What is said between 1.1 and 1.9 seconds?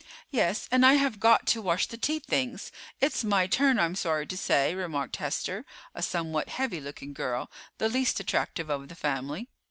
got to wash